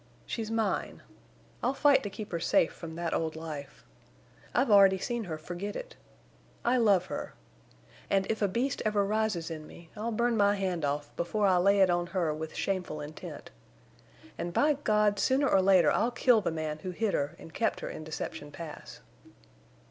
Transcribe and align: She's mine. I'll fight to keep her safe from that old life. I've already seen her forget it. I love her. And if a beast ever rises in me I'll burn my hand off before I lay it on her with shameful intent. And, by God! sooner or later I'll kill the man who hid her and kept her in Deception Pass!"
She's 0.25 0.49
mine. 0.49 1.03
I'll 1.61 1.75
fight 1.75 2.01
to 2.01 2.09
keep 2.09 2.31
her 2.31 2.39
safe 2.39 2.73
from 2.73 2.95
that 2.95 3.13
old 3.13 3.35
life. 3.35 3.85
I've 4.51 4.71
already 4.71 4.97
seen 4.97 5.25
her 5.25 5.37
forget 5.37 5.75
it. 5.75 5.95
I 6.65 6.77
love 6.77 7.05
her. 7.05 7.35
And 8.09 8.25
if 8.25 8.41
a 8.41 8.47
beast 8.47 8.81
ever 8.83 9.05
rises 9.05 9.51
in 9.51 9.67
me 9.67 9.91
I'll 9.95 10.11
burn 10.11 10.35
my 10.35 10.55
hand 10.55 10.83
off 10.83 11.15
before 11.15 11.45
I 11.45 11.57
lay 11.57 11.81
it 11.81 11.91
on 11.91 12.07
her 12.07 12.33
with 12.33 12.55
shameful 12.55 12.99
intent. 12.99 13.51
And, 14.39 14.53
by 14.53 14.73
God! 14.83 15.19
sooner 15.19 15.47
or 15.47 15.61
later 15.61 15.91
I'll 15.91 16.09
kill 16.09 16.41
the 16.41 16.49
man 16.49 16.79
who 16.79 16.89
hid 16.89 17.13
her 17.13 17.35
and 17.37 17.53
kept 17.53 17.81
her 17.81 17.89
in 17.91 18.03
Deception 18.03 18.49
Pass!" 18.49 19.01